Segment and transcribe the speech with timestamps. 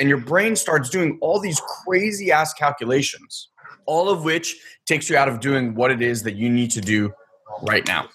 [0.00, 3.50] and your brain starts doing all these crazy ass calculations,
[3.84, 6.80] all of which takes you out of doing what it is that you need to
[6.80, 7.12] do
[7.64, 8.08] right now.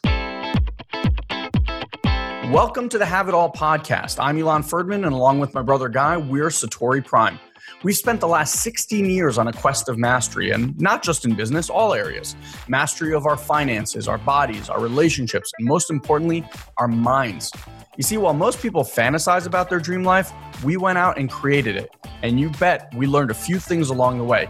[2.51, 4.17] Welcome to the Have It All podcast.
[4.19, 7.39] I'm Ilan Ferdman, and along with my brother Guy, we're Satori Prime.
[7.83, 11.35] We've spent the last 16 years on a quest of mastery, and not just in
[11.35, 12.35] business, all areas.
[12.67, 17.52] Mastery of our finances, our bodies, our relationships, and most importantly, our minds.
[17.98, 20.31] You see, while most people fantasize about their dream life,
[20.63, 21.89] we went out and created it.
[22.23, 24.49] And you bet we learned a few things along the way.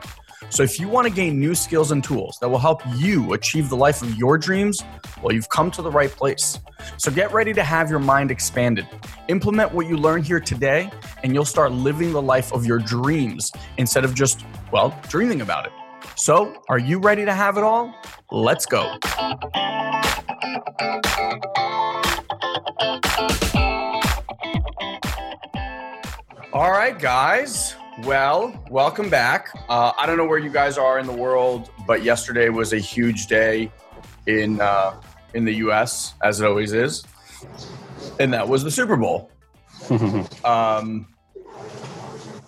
[0.49, 3.69] So if you want to gain new skills and tools that will help you achieve
[3.69, 4.81] the life of your dreams,
[5.21, 6.59] well, you've come to the right place.
[6.97, 8.87] So get ready to have your mind expanded.
[9.27, 10.89] Implement what you learn here today,
[11.23, 15.65] and you'll start living the life of your dreams instead of just, well, dreaming about
[15.65, 15.71] it.
[16.15, 17.93] So, are you ready to have it all?
[18.31, 18.97] Let's go.
[26.53, 27.75] All right, guys.
[28.03, 29.49] Well, welcome back.
[29.69, 32.77] Uh, I don't know where you guys are in the world, but yesterday was a
[32.77, 33.71] huge day
[34.27, 34.99] in uh,
[35.33, 36.13] in the U.S.
[36.21, 37.05] as it always is,
[38.19, 39.31] and that was the Super Bowl.
[40.43, 41.07] um,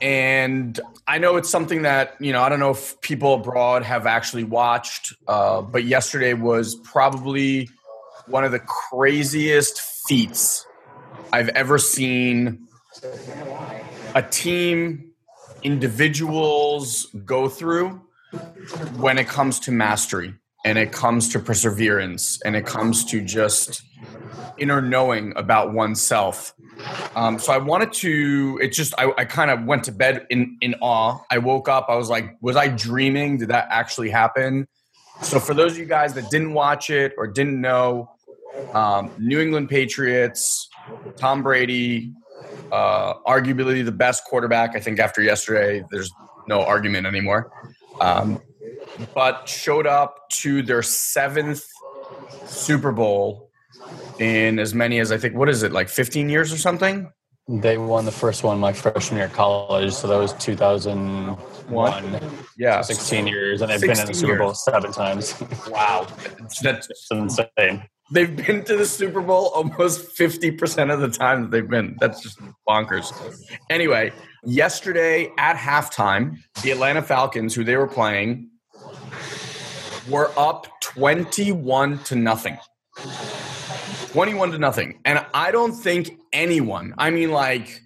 [0.02, 4.06] and I know it's something that you know I don't know if people abroad have
[4.06, 7.70] actually watched, uh, but yesterday was probably
[8.26, 10.67] one of the craziest feats
[11.32, 12.67] I've ever seen
[14.14, 15.06] a team
[15.63, 18.02] individuals go through
[18.97, 20.33] when it comes to mastery
[20.66, 23.81] and it comes to perseverance and it comes to just
[24.58, 26.53] inner knowing about oneself.
[27.16, 30.58] Um, so I wanted to, it just, I, I kind of went to bed in,
[30.61, 31.19] in awe.
[31.31, 33.38] I woke up, I was like, was I dreaming?
[33.38, 34.67] Did that actually happen?
[35.21, 38.11] So for those of you guys that didn't watch it or didn't know,
[38.73, 40.69] um, New England Patriots,
[41.16, 42.14] Tom Brady,
[42.72, 44.76] uh, arguably the best quarterback.
[44.76, 46.12] I think after yesterday, there's
[46.48, 47.52] no argument anymore.
[48.00, 48.42] Um,
[49.14, 51.66] but showed up to their seventh
[52.45, 53.50] Super Bowl
[54.20, 55.36] in as many as I think.
[55.36, 55.89] What is it like?
[55.89, 57.11] 15 years or something?
[57.50, 62.20] They won the first one my freshman year of college, so that was 2001.
[62.58, 65.33] Yeah, 16 years, and they've been in the Super Bowl seven times.
[65.70, 66.08] Wow,
[66.61, 67.88] that's insane.
[68.10, 71.98] They've been to the Super Bowl almost 50% of the time that they've been.
[72.00, 73.14] That's just bonkers.
[73.70, 74.14] Anyway,
[74.45, 78.50] yesterday at halftime, the Atlanta Falcons, who they were playing,
[80.10, 82.58] were up 21 to nothing.
[84.12, 85.00] 21 to nothing.
[85.04, 87.82] And I don't think anyone, I mean, like,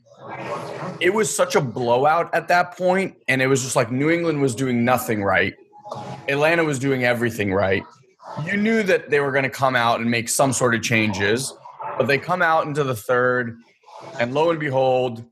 [1.00, 4.40] it was such a blowout at that point, and it was just like New England
[4.40, 5.56] was doing nothing right.
[6.30, 7.84] Atlanta was doing everything right
[8.46, 11.53] you knew that they were going to come out and make some sort of changes,
[11.97, 13.58] but they come out into the third,
[14.19, 15.24] and lo and behold,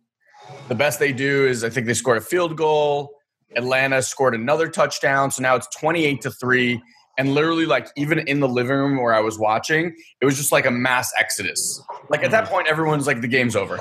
[0.68, 3.16] the best they do is I think they scored a field goal.
[3.56, 6.82] Atlanta scored another touchdown, so now it's twenty-eight to three.
[7.18, 10.52] And literally, like even in the living room where I was watching, it was just
[10.52, 11.82] like a mass exodus.
[12.10, 13.80] Like at that point, everyone's like, "The game's over,"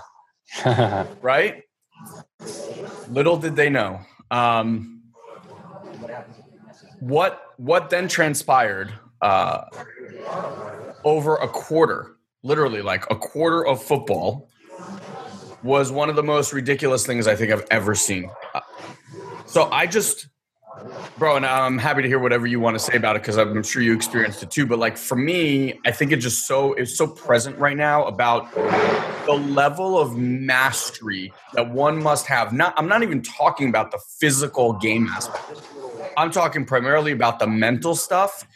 [1.23, 1.63] right?
[3.09, 4.01] Little did they know.
[4.31, 5.03] Um,
[7.01, 8.93] what what then transpired
[9.23, 9.65] uh,
[11.05, 14.49] over a quarter, literally like a quarter of football,
[15.63, 18.31] was one of the most ridiculous things I think I've ever seen.
[18.55, 18.61] Uh,
[19.47, 20.29] so I just,
[21.19, 23.63] bro, and I'm happy to hear whatever you want to say about it because I'm
[23.63, 24.67] sure you experienced it too.
[24.67, 28.53] But like for me, I think it just so it's so present right now about
[28.55, 32.53] the level of mastery that one must have.
[32.53, 35.61] Not, I'm not even talking about the physical game aspect.
[36.17, 38.47] I'm talking primarily about the mental stuff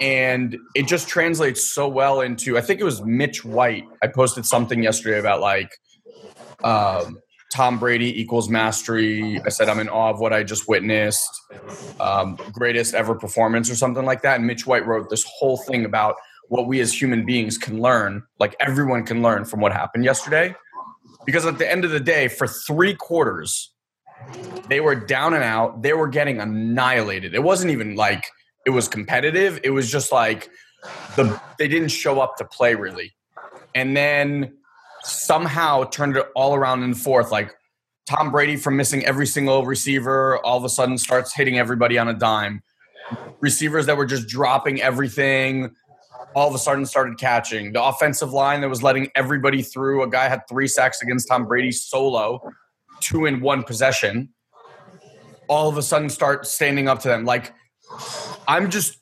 [0.00, 3.84] and it just translates so well into i think it was mitch white.
[4.02, 5.70] I posted something yesterday about like
[6.64, 7.18] um,
[7.52, 9.40] tom brady equals mastery.
[9.44, 11.30] I said i'm in awe of what i just witnessed.
[12.00, 14.36] Um, greatest ever performance or something like that.
[14.36, 16.16] And mitch white wrote this whole thing about
[16.48, 20.54] what we as human beings can learn like everyone can learn from what happened yesterday.
[21.24, 23.72] Because at the end of the day for three quarters
[24.68, 25.82] they were down and out.
[25.82, 27.34] They were getting annihilated.
[27.34, 28.24] It wasn't even like
[28.66, 29.60] it was competitive.
[29.64, 30.50] It was just like
[31.14, 33.14] the they didn't show up to play really,
[33.74, 34.58] and then
[35.04, 37.30] somehow turned it all around in fourth.
[37.30, 37.54] Like
[38.06, 42.08] Tom Brady from missing every single receiver, all of a sudden starts hitting everybody on
[42.08, 42.62] a dime.
[43.40, 45.70] Receivers that were just dropping everything,
[46.34, 47.72] all of a sudden started catching.
[47.72, 50.02] The offensive line that was letting everybody through.
[50.02, 52.40] A guy had three sacks against Tom Brady solo,
[53.00, 54.30] two in one possession.
[55.48, 57.24] All of a sudden start standing up to them.
[57.24, 57.54] Like
[58.48, 58.98] I'm just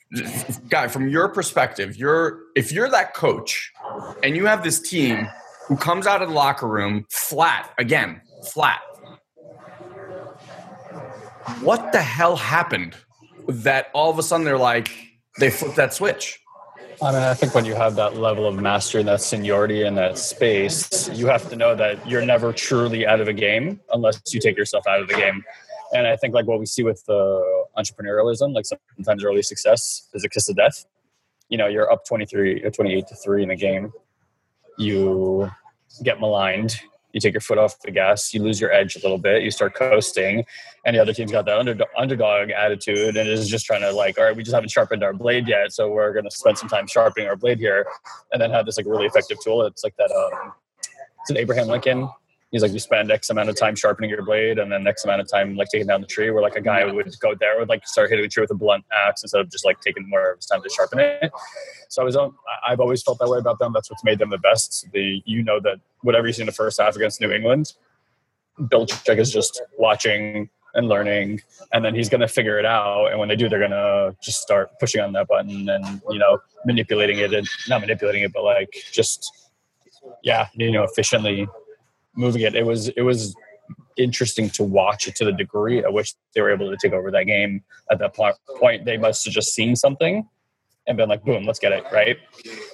[0.69, 3.73] guy from your perspective, you're if you're that coach
[4.23, 5.29] and you have this team
[5.67, 8.21] who comes out of the locker room flat again,
[8.53, 8.81] flat.
[11.61, 12.97] what the hell happened
[13.49, 14.91] that all of a sudden they're like
[15.39, 16.41] they flipped that switch?
[17.03, 19.97] I mean, I think when you have that level of mastery and that seniority in
[19.97, 24.21] that space, you have to know that you're never truly out of a game unless
[24.33, 25.43] you take yourself out of the game.
[25.93, 27.41] And I think like what we see with uh,
[27.79, 30.85] entrepreneurialism, like sometimes early success is a kiss of death.
[31.49, 33.93] You know, you're up 23 or 28 to 3 in a game.
[34.79, 35.51] You
[36.03, 36.81] get maligned
[37.15, 39.51] you take your foot off the gas, you lose your edge a little bit, you
[39.51, 40.45] start coasting,
[40.85, 44.19] and the other team's got that underdog, underdog attitude and is just trying to like,
[44.19, 46.69] all right, we just haven't sharpened our blade yet, so we're going to spend some
[46.69, 47.87] time sharpening our blade here,
[48.33, 49.63] and then have this like really effective tool.
[49.63, 50.11] It's like that.
[50.11, 50.53] Um,
[51.21, 52.09] it's an Abraham Lincoln
[52.55, 55.21] he's like you spend x amount of time sharpening your blade and then x amount
[55.21, 57.69] of time like taking down the tree where like a guy would go there would
[57.69, 60.31] like start hitting the tree with a blunt axe instead of just like taking more
[60.31, 61.33] of his time to sharpen it.
[61.89, 62.37] So i was um,
[62.67, 63.73] i've always felt that way about them.
[63.75, 64.87] That's what's made them the best.
[64.93, 67.73] The you know that whatever you see in the first half against new england
[68.69, 71.41] bill Belichick is just watching and learning
[71.73, 74.15] and then he's going to figure it out and when they do they're going to
[74.23, 78.33] just start pushing on that button and you know manipulating it and not manipulating it
[78.33, 79.51] but like just
[80.23, 81.49] yeah you know efficiently
[82.17, 82.55] moving it.
[82.55, 83.35] It was it was
[83.97, 87.11] interesting to watch it to the degree at which they were able to take over
[87.11, 87.63] that game.
[87.91, 90.29] At that point, they must have just seen something
[90.87, 92.19] and been like, "Boom, let's get it!" Right.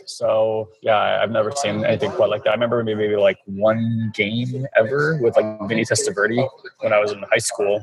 [0.06, 2.50] So yeah, I've never seen anything quite like that.
[2.50, 6.48] I remember maybe, maybe like one game ever with like Vinny Testaverde
[6.80, 7.82] when I was in high school,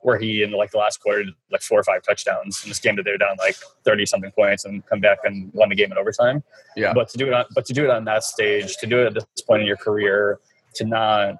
[0.00, 2.80] where he in like the last quarter did like four or five touchdowns in this
[2.80, 5.76] game that they were down like thirty something points and come back and won the
[5.76, 6.42] game in overtime.
[6.76, 6.92] Yeah.
[6.92, 9.06] But to do it on but to do it on that stage, to do it
[9.06, 10.40] at this point in your career
[10.74, 11.36] to not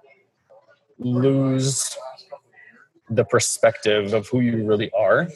[0.98, 1.96] lose
[3.08, 5.28] the perspective of who you really are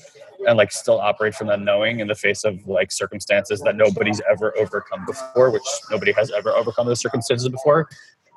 [0.46, 4.20] and like still operate from that knowing in the face of like circumstances that nobody's
[4.31, 7.88] ever overcome before which nobody has ever overcome those circumstances before.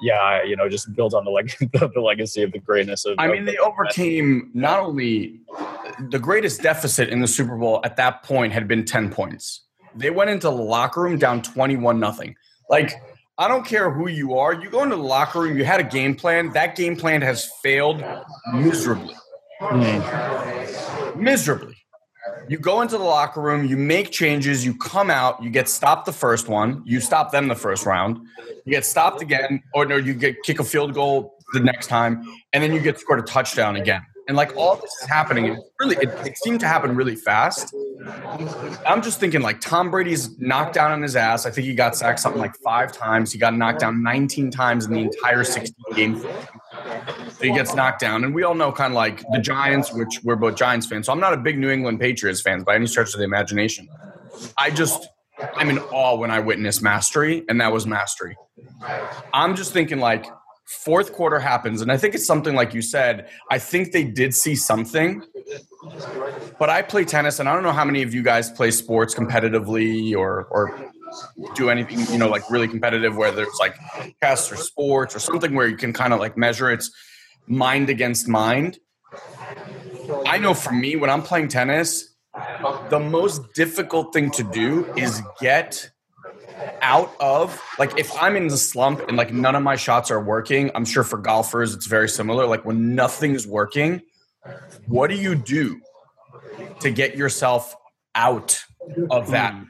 [0.02, 3.28] Yeah you know just build on the, leg- the legacy of the greatness of i
[3.28, 5.42] mean they overcame not only
[6.10, 9.62] the greatest deficit in the super bowl at that point had been 10 points.
[9.96, 12.36] They went into the locker room down 21 nothing.
[12.70, 12.94] Like
[13.40, 14.54] I don't care who you are.
[14.54, 16.52] You go into the locker room, you had a game plan.
[16.54, 18.04] That game plan has failed
[18.54, 19.16] miserably.
[19.62, 21.16] Mm.
[21.16, 21.76] Miserably.
[22.50, 26.06] You go into the locker room, you make changes, you come out, you get stopped
[26.06, 28.20] the first one, you stop them the first round,
[28.66, 32.24] you get stopped again, or no, you get kick a field goal the next time,
[32.54, 35.58] and then you get scored a touchdown again and like all this is happening and
[35.80, 37.74] really it, it, seemed to happen really fast.
[38.86, 41.46] I'm just thinking like tom brady's knocked down on his ass.
[41.46, 43.32] I think he got sacked something like five times.
[43.32, 46.26] He got knocked down 19 times in the entire 16 game.
[47.42, 48.24] He gets knocked down.
[48.24, 51.14] And we all know kind of like the giants which we're both giants fans so
[51.14, 53.88] i'm not a big new england patriots fans by any stretch of the imagination.
[54.58, 55.08] I just
[55.56, 58.36] i'm in awe when i witness mastery and that was mastery.
[59.34, 60.26] I'm just thinking like
[60.68, 64.36] fourth quarter happens and i think it's something like you said i think they did
[64.36, 65.24] see something
[66.60, 69.16] but i play tennis and i don't know how many of you guys play sports
[69.16, 70.92] competitively or or
[71.56, 73.76] do anything you know like really competitive whether it's like
[74.22, 76.92] chess or sports or something where you can kind of like measure it's
[77.48, 78.78] mind against mind.
[80.26, 82.14] I know for me when i'm playing tennis
[82.90, 85.92] the most difficult thing to do is get
[86.82, 90.22] out of like if I'm in the slump and like none of my shots are
[90.22, 92.46] working, I'm sure for golfers it's very similar.
[92.46, 94.02] Like when nothing's working,
[94.88, 95.80] what do you do
[96.80, 97.76] to get yourself
[98.16, 98.62] out
[99.10, 99.54] of that?
[99.54, 99.68] Mm.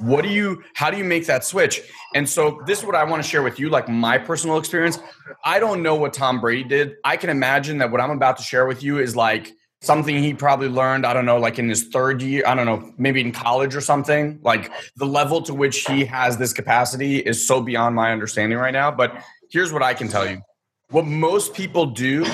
[0.00, 1.80] What do you how do you make that switch?
[2.14, 4.98] And so this is what I want to share with you like my personal experience.
[5.44, 6.96] I don't know what Tom Brady did.
[7.04, 9.52] I can imagine that what I'm about to share with you is like
[9.86, 12.92] something he probably learned, I don't know, like in his third year, I don't know,
[12.98, 14.38] maybe in college or something.
[14.42, 18.72] Like the level to which he has this capacity is so beyond my understanding right
[18.72, 18.90] now.
[18.90, 20.42] But here's what I can tell you
[20.90, 22.26] what most people do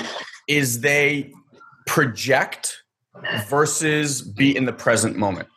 [0.47, 1.31] is they
[1.87, 2.83] project
[3.47, 5.47] versus be in the present moment.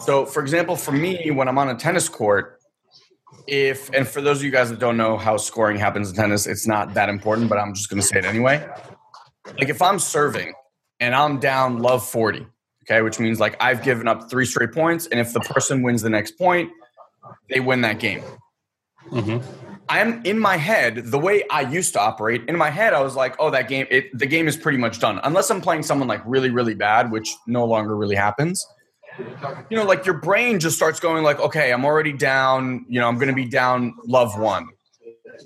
[0.00, 2.58] So, for example, for me, when I'm on a tennis court,
[3.46, 6.46] if, and for those of you guys that don't know how scoring happens in tennis,
[6.46, 8.66] it's not that important, but I'm just going to say it anyway.
[9.58, 10.52] Like if I'm serving
[11.00, 12.46] and I'm down love 40,
[12.84, 15.06] okay, which means like I've given up three straight points.
[15.06, 16.70] And if the person wins the next point,
[17.50, 18.22] they win that game.
[19.10, 19.44] Mm-hmm.
[19.88, 23.14] I'm in my head, the way I used to operate, in my head, I was
[23.14, 25.20] like, oh, that game, it, the game is pretty much done.
[25.22, 28.66] Unless I'm playing someone like really, really bad, which no longer really happens.
[29.70, 33.08] You know, like your brain just starts going like, okay, I'm already down, you know,
[33.08, 34.68] I'm going to be down love one.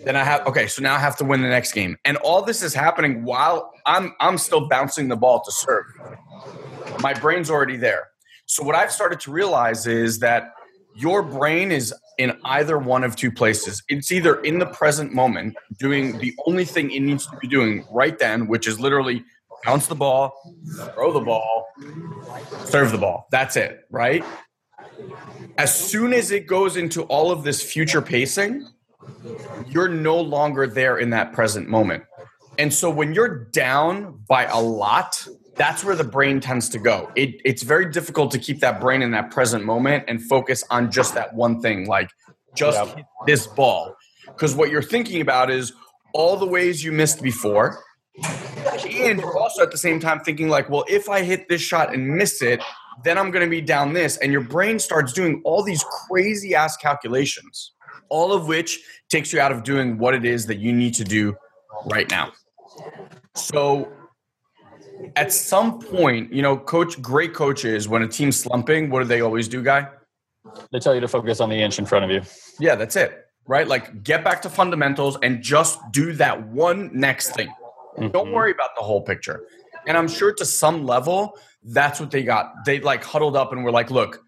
[0.05, 1.97] Then I have okay, so now I have to win the next game.
[2.05, 5.87] And all this is happening while I'm I'm still bouncing the ball to serve.
[7.01, 8.09] My brain's already there.
[8.47, 10.53] So what I've started to realize is that
[10.95, 13.83] your brain is in either one of two places.
[13.89, 17.87] It's either in the present moment doing the only thing it needs to be doing
[17.91, 19.25] right then, which is literally
[19.65, 20.35] bounce the ball,
[20.95, 21.67] throw the ball,
[22.65, 23.27] serve the ball.
[23.31, 24.25] That's it, right?
[25.57, 28.67] As soon as it goes into all of this future pacing,
[29.69, 32.05] you're no longer there in that present moment.
[32.59, 35.27] And so when you're down by a lot,
[35.57, 37.11] that's where the brain tends to go.
[37.17, 40.91] It, it's very difficult to keep that brain in that present moment and focus on
[40.91, 42.11] just that one thing, like
[42.55, 43.07] just Yep.
[43.27, 43.97] this ball.
[44.27, 45.73] Because what you're thinking about is
[46.13, 47.79] all the ways you missed before.
[48.19, 51.95] And you're also at the same time thinking, like, well, if I hit this shot
[51.95, 52.61] and miss it,
[53.05, 54.17] then I'm going to be down this.
[54.19, 57.73] And your brain starts doing all these crazy ass calculations,
[58.09, 61.05] all of which takes you out of doing what it is that you need to
[61.05, 61.37] do
[61.87, 62.33] right now.
[63.35, 63.91] So
[65.17, 69.21] at some point, you know, coach, great coaches, when a team's slumping, what do they
[69.21, 69.89] always do, guy?
[70.73, 72.23] They tell you to focus on the inch in front of you.
[72.59, 73.27] Yeah, that's it.
[73.47, 73.67] Right?
[73.67, 77.49] Like get back to fundamentals and just do that one next thing.
[77.99, 78.33] Don't Mhm.
[78.33, 79.47] worry about the whole picture.
[79.87, 82.65] And I'm sure to some level, that's what they got.
[82.65, 84.23] They like huddled up and were like, look,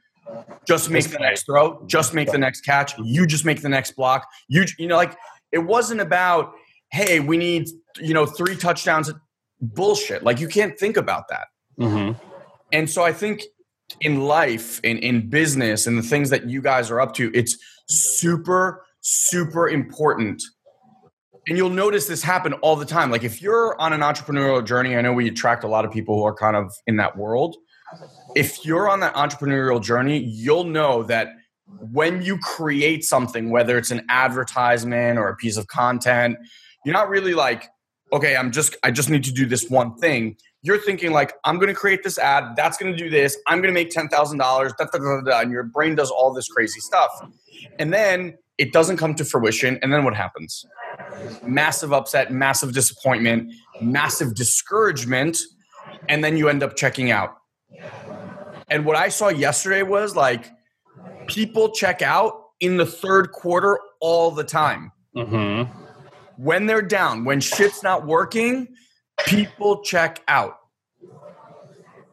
[0.66, 3.92] just make the next throw, just make the next catch, you just make the next
[3.92, 4.26] block.
[4.48, 5.16] You you know, like
[5.50, 6.52] it wasn't about,
[6.90, 7.68] hey, we need,
[8.00, 9.12] you know, three touchdowns.
[9.60, 10.24] Bullshit.
[10.24, 11.46] Like you can't think about that.
[11.78, 12.18] Mhm.
[12.72, 13.42] And so I think
[14.00, 17.56] in life, in, in business, and the things that you guys are up to, it's
[17.88, 20.42] super, super important.
[21.48, 23.10] And you'll notice this happen all the time.
[23.10, 26.16] Like if you're on an entrepreneurial journey, I know we attract a lot of people
[26.16, 27.56] who are kind of in that world.
[28.34, 31.28] If you're on that entrepreneurial journey, you'll know that
[31.92, 36.36] when you create something, whether it's an advertisement or a piece of content,
[36.84, 37.68] you're not really like,
[38.12, 40.36] okay, I'm just, I just need to do this one thing.
[40.64, 43.60] You're thinking like i'm going to create this ad that's going to do this i'm
[43.60, 46.78] going to make $10000 da, da, da, da, and your brain does all this crazy
[46.78, 47.10] stuff.
[47.80, 50.64] And then it doesn't come to fruition and then what happens?
[51.44, 55.40] Massive upset massive disappointment massive discouragement
[56.08, 57.38] and then you end up checking out
[58.72, 60.50] and what i saw yesterday was like
[61.28, 65.68] people check out in the third quarter all the time Mhm.
[66.36, 68.68] when they're down, when shit's not working,
[69.26, 70.54] people check out.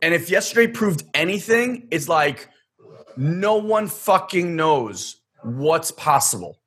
[0.02, 2.50] And if yesterday proved anything, it's like
[3.18, 6.60] no one fucking knows what's possible.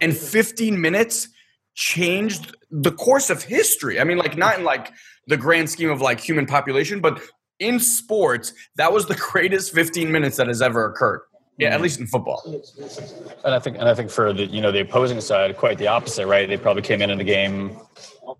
[0.00, 1.28] And 15 minutes
[1.74, 4.00] changed the course of history.
[4.00, 4.92] I mean, like, not in like
[5.26, 7.20] the grand scheme of like human population, but
[7.58, 11.22] in sports, that was the greatest 15 minutes that has ever occurred.
[11.56, 11.82] Yeah, at mm-hmm.
[11.84, 12.42] least in football.
[13.44, 15.86] And I think, and I think for the you know the opposing side, quite the
[15.86, 16.48] opposite, right?
[16.48, 17.78] They probably came into the game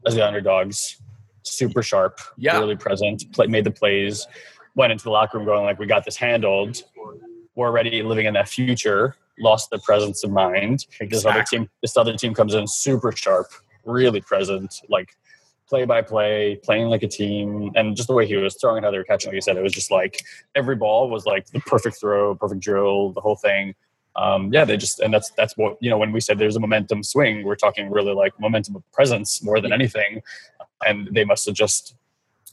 [0.05, 1.01] as the underdogs,
[1.45, 2.59] super sharp, Yeah.
[2.59, 4.27] really present, play, made the plays,
[4.75, 6.83] went into the locker room going like, "We got this handled."
[7.55, 9.15] We're already living in that future.
[9.39, 10.87] Lost the presence of mind.
[11.09, 13.47] This other team, this other team comes in super sharp,
[13.85, 15.17] really present, like
[15.69, 18.85] play by play, playing like a team, and just the way he was throwing it,
[18.85, 20.23] how they were catching, like you said, it was just like
[20.55, 23.75] every ball was like the perfect throw, perfect drill, the whole thing.
[24.17, 26.61] Um, yeah, they just and that's that's what you know when we said there's a
[26.61, 30.23] momentum swing, we're talking really like momentum of presence more than anything,
[30.87, 31.97] and they must have just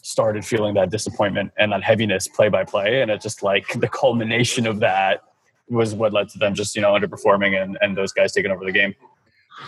[0.03, 3.87] started feeling that disappointment and that heaviness play by play, and it just like the
[3.87, 5.23] culmination of that
[5.69, 8.65] was what led to them just you know underperforming and and those guys taking over
[8.65, 8.95] the game.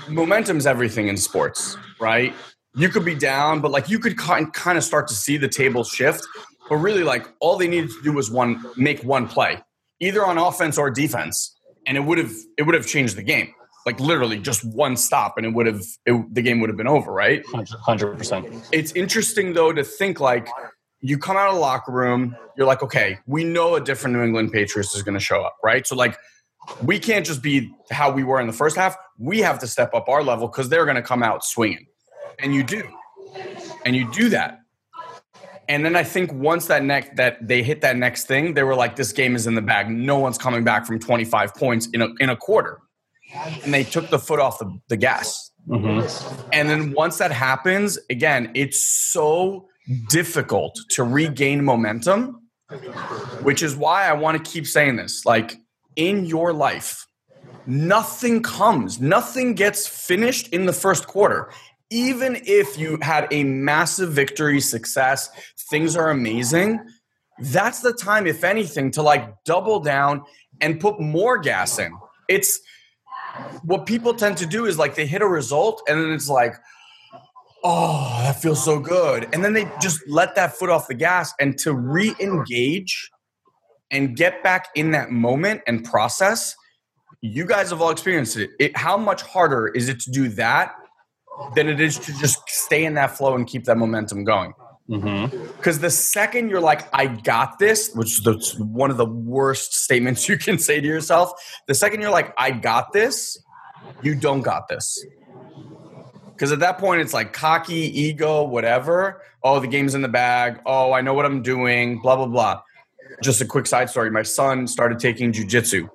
[0.09, 2.33] momentum's everything in sports, right?
[2.75, 5.47] You could be down, but like you could kind kind of start to see the
[5.47, 6.25] table shift.
[6.69, 9.61] But really, like all they needed to do was one make one play,
[9.99, 13.53] either on offense or defense, and it would have it would have changed the game.
[13.85, 16.87] Like literally, just one stop, and it would have it, the game would have been
[16.87, 17.43] over, right?
[17.81, 18.47] Hundred percent.
[18.71, 20.47] It's interesting though to think like
[21.01, 24.23] you come out of the locker room, you're like, okay, we know a different New
[24.23, 25.85] England Patriots is going to show up, right?
[25.85, 26.17] So like
[26.81, 28.95] we can't just be how we were in the first half.
[29.19, 31.87] We have to step up our level because they're going to come out swinging,
[32.39, 32.83] and you do,
[33.85, 34.59] and you do that.
[35.69, 38.75] And then I think once that next that they hit that next thing, they were
[38.75, 39.89] like, "This game is in the bag.
[39.89, 42.79] No one's coming back from 25 points in a in a quarter."
[43.63, 45.51] And they took the foot off the, the gas.
[45.67, 46.49] Mm-hmm.
[46.51, 49.67] And then once that happens, again, it's so
[50.09, 52.41] difficult to regain momentum,
[53.41, 55.25] which is why I want to keep saying this.
[55.25, 55.55] Like
[55.95, 57.07] in your life,
[57.65, 61.49] nothing comes, nothing gets finished in the first quarter.
[61.93, 65.29] Even if you had a massive victory, success,
[65.69, 66.79] things are amazing,
[67.39, 70.23] that's the time, if anything, to like double down
[70.59, 71.95] and put more gas in.
[72.27, 72.59] It's
[73.61, 76.55] what people tend to do is like they hit a result and then it's like,
[77.63, 79.29] oh, that feels so good.
[79.31, 83.11] And then they just let that foot off the gas and to re engage
[83.91, 86.55] and get back in that moment and process.
[87.21, 88.49] You guys have all experienced it.
[88.59, 88.75] it.
[88.75, 90.73] How much harder is it to do that
[91.55, 94.53] than it is to just stay in that flow and keep that momentum going?
[94.89, 95.47] Mm-hmm.
[95.57, 99.73] Because the second you're like, I got this, which is the, one of the worst
[99.73, 101.31] statements you can say to yourself,
[101.67, 103.37] the second you're like, I got this,
[104.01, 105.05] you don't got this.
[106.33, 109.21] Because at that point, it's like cocky, ego, whatever.
[109.43, 110.59] Oh, the game's in the bag.
[110.65, 112.61] Oh, I know what I'm doing, blah, blah, blah.
[113.21, 115.87] Just a quick side story my son started taking jujitsu,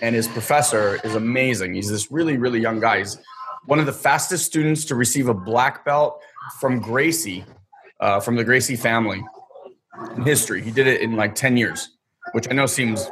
[0.00, 1.74] and his professor is amazing.
[1.74, 2.98] He's this really, really young guy.
[2.98, 3.18] He's
[3.66, 6.20] one of the fastest students to receive a black belt
[6.60, 7.44] from Gracie
[8.00, 9.22] uh, from the Gracie family
[10.16, 10.60] in history.
[10.62, 11.90] He did it in like 10 years,
[12.32, 13.08] which I know seems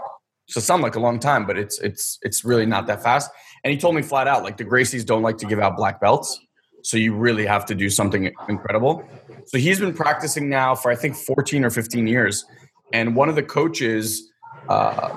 [0.48, 3.30] to sound like a long time, but it's it's it's really not that fast.
[3.62, 6.00] And he told me flat out, like the Gracies don't like to give out black
[6.00, 6.40] belts,
[6.82, 9.04] so you really have to do something incredible.
[9.46, 12.44] So he's been practicing now for I think 14 or 15 years,
[12.92, 14.32] and one of the coaches
[14.68, 15.16] uh,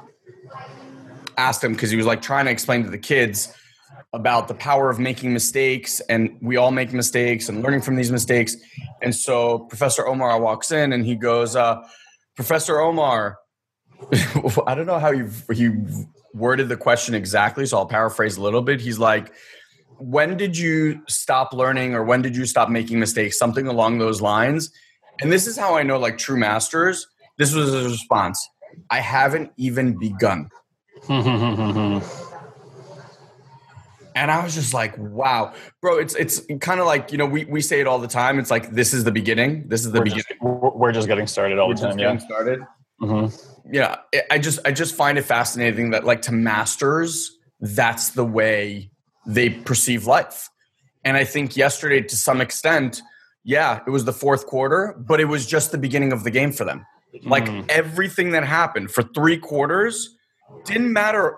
[1.38, 3.56] asked him because he was like trying to explain to the kids
[4.14, 8.12] about the power of making mistakes and we all make mistakes and learning from these
[8.12, 8.56] mistakes.
[9.02, 11.82] And so professor omar walks in and he goes uh,
[12.36, 13.38] professor omar
[14.68, 15.70] i don't know how you he
[16.34, 18.80] worded the question exactly so i'll paraphrase a little bit.
[18.80, 19.34] He's like
[19.98, 23.38] when did you stop learning or when did you stop making mistakes?
[23.38, 24.72] Something along those lines.
[25.22, 27.08] And this is how i know like true masters.
[27.38, 28.48] This was his response.
[28.92, 30.50] I haven't even begun
[34.16, 37.46] and I was just like, wow, bro, it's it's kind of like, you know, we,
[37.46, 38.40] we say it all the time.
[38.40, 39.68] It's like this is the beginning.
[39.68, 40.24] This is the we're beginning.
[40.30, 42.00] Just, we're just getting started all we're the time.
[42.00, 42.18] Yeah.
[42.18, 42.60] started.
[43.02, 43.74] Mm-hmm.
[43.74, 43.98] Yeah.
[44.32, 48.92] I just I just find it fascinating that like to masters, that's the way
[49.26, 50.50] they perceive life.
[51.04, 53.02] And I think yesterday, to some extent,
[53.44, 56.52] yeah, it was the fourth quarter, but it was just the beginning of the game
[56.52, 56.86] for them.
[57.24, 57.66] Like Mm.
[57.70, 60.16] everything that happened for three quarters
[60.66, 61.36] didn't matter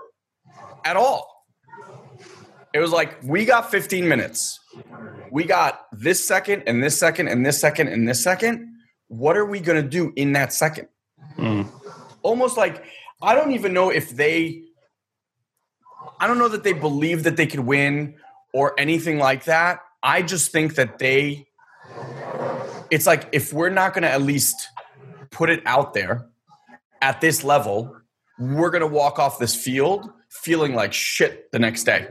[0.86, 1.35] at all.
[2.76, 4.60] It was like we got 15 minutes.
[5.32, 8.68] We got this second and this second and this second and this second.
[9.08, 10.90] What are we going to do in that second?
[11.38, 11.70] Mm.
[12.22, 12.84] Almost like
[13.22, 14.64] I don't even know if they
[16.20, 18.16] I don't know that they believe that they could win
[18.54, 19.80] or anything like that.
[20.04, 21.48] I just think that they
[22.92, 24.68] it's like if we're not going to at least
[25.32, 26.28] put it out there
[27.02, 27.96] at this level,
[28.38, 32.10] we're going to walk off this field feeling like shit the next day.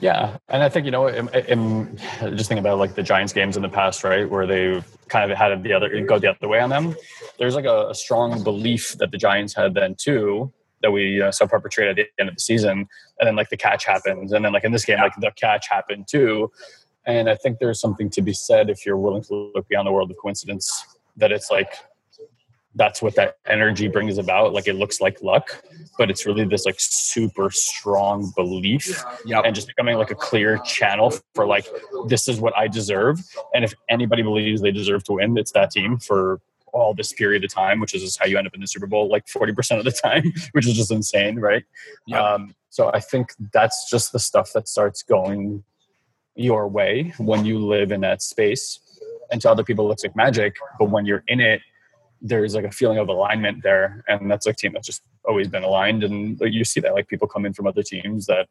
[0.00, 3.68] Yeah, and I think you know, just thinking about like the Giants games in the
[3.68, 6.96] past, right, where they've kind of had the other go the other way on them.
[7.38, 10.52] There's like a, a strong belief that the Giants had then too
[10.82, 12.88] that we uh, saw perpetrate at the end of the season,
[13.20, 15.68] and then like the catch happens, and then like in this game, like the catch
[15.68, 16.50] happened too.
[17.06, 19.92] And I think there's something to be said if you're willing to look beyond the
[19.92, 20.84] world of coincidence.
[21.16, 21.74] That it's like
[22.74, 24.52] that's what that energy brings about.
[24.52, 25.62] Like it looks like luck,
[25.98, 29.44] but it's really this like super strong belief Yep.
[29.44, 31.66] and just becoming like a clear channel for like
[32.08, 33.20] this is what I deserve.
[33.54, 36.40] And if anybody believes they deserve to win, it's that team for
[36.72, 39.10] all this period of time, which is how you end up in the Super Bowl
[39.10, 41.64] like 40% of the time, which is just insane, right?
[42.06, 42.20] Yep.
[42.20, 45.62] Um, so I think that's just the stuff that starts going
[46.34, 48.80] your way when you live in that space.
[49.30, 51.60] And to other people, it looks like magic, but when you're in it,
[52.22, 55.64] there's like a feeling of alignment there, and that's a team that's just always been
[55.64, 56.04] aligned.
[56.04, 58.48] And like, you see that like people come in from other teams that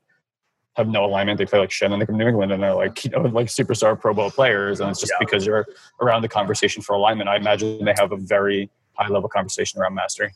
[0.76, 1.38] have no alignment.
[1.38, 3.22] They play like shit, and they come to New England, and they're like you know
[3.22, 5.26] like superstar Pro Bowl players, and it's just Yeah.
[5.26, 5.66] because you're
[6.02, 7.30] around the conversation for alignment.
[7.30, 10.34] I imagine they have a very high level conversation around mastery.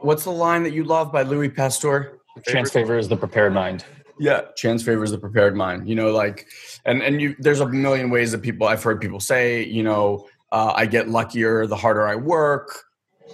[0.00, 2.18] What's the line that you love by Louis Pasteur?
[2.46, 3.84] Chance favor is the prepared mind.
[4.20, 5.88] Yeah, chance favors the prepared mind.
[5.88, 6.48] You know, like,
[6.84, 7.36] and and you.
[7.38, 9.64] There's a million ways that people I've heard people say.
[9.64, 12.84] You know, uh, I get luckier the harder I work,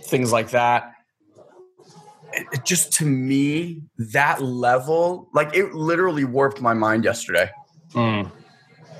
[0.02, 0.92] things like that.
[2.32, 7.50] It, it just to me, that level, like, it literally warped my mind yesterday.
[7.92, 8.30] Mm.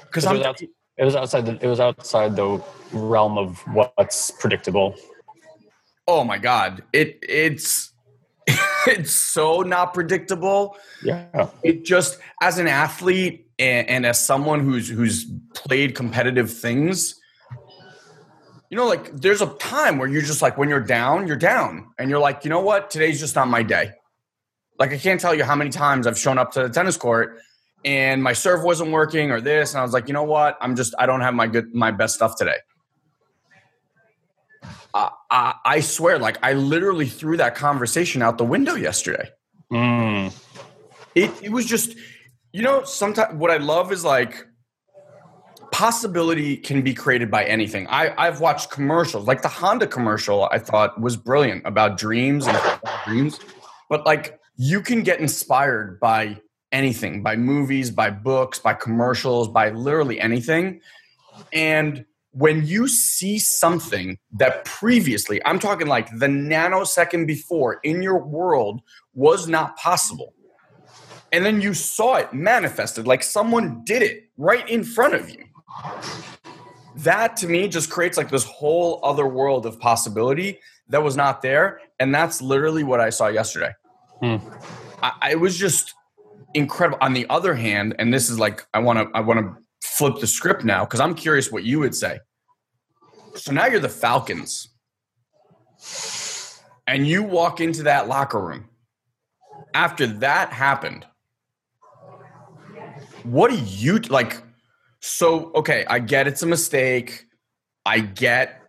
[0.02, 0.62] Because It was,
[0.96, 1.46] it was outside.
[1.46, 4.94] The, it was outside the realm of what's predictable.
[6.06, 7.92] oh my god, it it's
[8.86, 10.76] it's so not predictable.
[11.02, 11.48] Yeah.
[11.64, 17.20] it just as an athlete and, and as someone who's who's played competitive things
[18.70, 21.92] you know like there's a time where you're just like when you're down you're down.
[21.98, 22.90] And you're like you know what?
[22.90, 23.92] Today's just not my day.
[24.78, 27.38] Like i can't tell you how many times i've shown up to the tennis court
[27.84, 30.58] and my serve wasn't working or this and i was like you know what?
[30.60, 32.56] I'm just i don't have my good my best stuff today.
[34.92, 39.30] I, I, I swear like i literally threw that conversation out the window yesterday.
[39.72, 40.32] Mm.
[41.14, 41.96] it, it was just
[42.52, 44.46] you know sometimes what i love is like
[45.74, 50.58] possibility can be created by anything I, i've watched commercials like the honda commercial i
[50.60, 52.56] thought was brilliant about dreams and
[53.04, 53.40] dreams
[53.90, 59.70] but like you can get inspired by anything by movies by books by commercials by
[59.70, 60.80] literally anything
[61.52, 68.18] and when you see something that previously, I'm talking like the nanosecond before in your
[68.18, 68.80] world
[69.14, 70.34] was not possible,
[71.30, 75.44] and then you saw it manifested, like someone did it right in front of you.
[76.96, 81.42] That to me just creates like this whole other world of possibility that was not
[81.42, 81.80] there.
[81.98, 83.72] And that's literally what I saw yesterday.
[84.20, 84.36] Hmm.
[85.02, 85.94] I, I was just
[86.54, 86.98] incredible.
[87.00, 90.18] On the other hand, and this is like I want to I want to flip
[90.20, 92.20] the script now because I'm curious what you would say.
[93.34, 94.68] So now you're the Falcons,
[96.86, 98.68] and you walk into that locker room.
[99.74, 101.04] After that happened,
[103.24, 104.40] what do you like?
[105.06, 107.26] So okay, I get it's a mistake.
[107.84, 108.62] I get.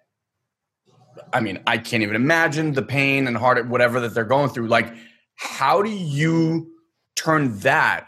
[1.31, 4.67] I mean, I can't even imagine the pain and heart, whatever that they're going through.
[4.67, 4.93] Like,
[5.35, 6.73] how do you
[7.15, 8.07] turn that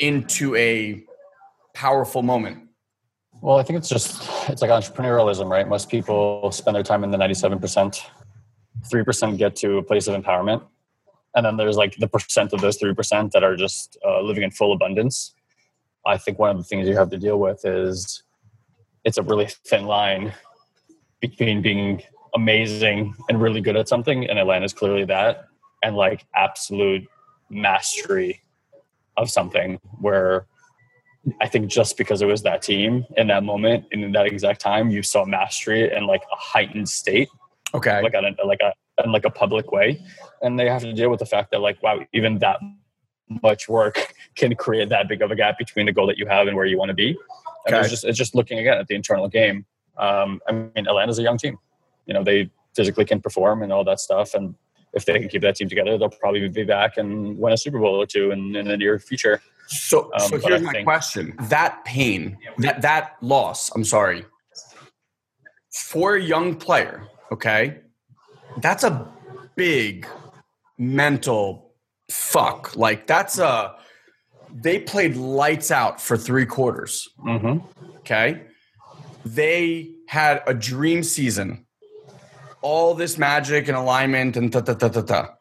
[0.00, 1.04] into a
[1.74, 2.70] powerful moment?
[3.40, 5.68] Well, I think it's just it's like entrepreneurialism, right?
[5.68, 8.04] Most people spend their time in the ninety-seven percent.
[8.90, 10.64] Three percent get to a place of empowerment,
[11.36, 14.42] and then there's like the percent of those three percent that are just uh, living
[14.42, 15.36] in full abundance.
[16.06, 18.22] I think one of the things you have to deal with is
[19.04, 20.32] it's a really thin line
[21.20, 22.02] between being
[22.34, 25.46] amazing and really good at something, and Atlanta's clearly that,
[25.82, 27.06] and like absolute
[27.50, 28.42] mastery
[29.16, 30.46] of something where
[31.40, 34.90] I think just because it was that team in that moment in that exact time,
[34.90, 37.28] you saw mastery in like a heightened state.
[37.72, 38.02] Okay.
[38.02, 40.00] Like a like a in like a public way.
[40.42, 42.60] And they have to deal with the fact that like, wow, even that
[43.42, 46.46] much work can create that big of a gap between the goal that you have
[46.46, 47.16] and where you want to be.
[47.66, 47.80] And okay.
[47.80, 49.64] it's just it's just looking again at the internal game.
[49.96, 51.58] Um, I mean, Atlanta's a young team.
[52.06, 54.34] You know, they physically can perform and all that stuff.
[54.34, 54.54] And
[54.92, 57.78] if they can keep that team together, they'll probably be back and win a Super
[57.78, 59.40] Bowl or two in, in the near future.
[59.66, 63.70] So, um, so here's my question: that pain, that that loss.
[63.74, 64.24] I'm sorry.
[65.72, 67.80] For a young player, okay,
[68.58, 69.10] that's a
[69.56, 70.06] big
[70.78, 71.63] mental
[72.14, 72.76] fuck.
[72.76, 73.74] Like that's a.
[74.52, 77.08] They played lights out for three quarters.
[77.18, 77.66] Mm-hmm.
[77.98, 78.42] Okay,
[79.24, 81.64] they had a dream season
[82.64, 85.34] all this magic and alignment and ta ta ta ta ta.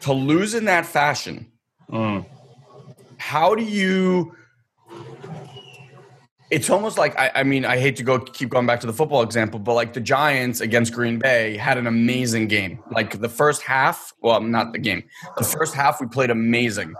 [0.00, 1.46] To lose in that fashion,
[1.90, 2.26] mm.
[3.16, 4.34] how do you?
[6.50, 8.92] It's almost like I, I mean I hate to go keep going back to the
[8.92, 12.82] football example, but like the Giants against Green Bay had an amazing game.
[12.90, 15.04] Like the first half, well, not the game.
[15.36, 16.94] The first half we played amazing.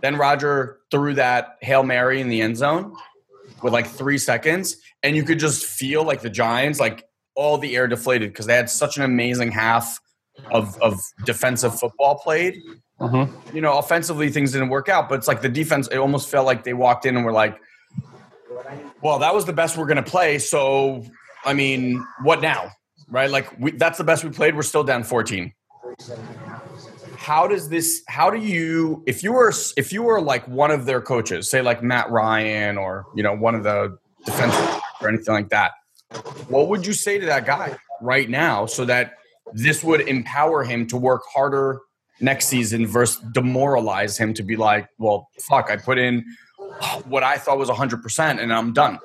[0.00, 2.94] Then Roger threw that hail mary in the end zone
[3.62, 7.76] with like three seconds, and you could just feel like the Giants like all the
[7.76, 10.00] air deflated because they had such an amazing half
[10.50, 12.60] of, of defensive football played.
[13.00, 13.54] Mm-hmm.
[13.56, 15.86] You know, offensively things didn't work out, but it's like the defense.
[15.88, 17.56] It almost felt like they walked in and were like,
[19.02, 21.04] "Well, that was the best we're going to play." So,
[21.44, 22.70] I mean, what now?
[23.08, 23.30] Right?
[23.30, 24.54] Like we, that's the best we played.
[24.54, 25.52] We're still down fourteen.
[27.16, 28.02] How does this?
[28.08, 29.02] How do you?
[29.06, 32.78] If you were, if you were like one of their coaches, say like Matt Ryan
[32.78, 35.72] or you know one of the defensive or anything like that,
[36.48, 39.14] what would you say to that guy right now so that
[39.52, 41.80] this would empower him to work harder
[42.20, 46.24] next season versus demoralize him to be like, well, fuck, I put in
[47.06, 48.98] what I thought was 100% and I'm done?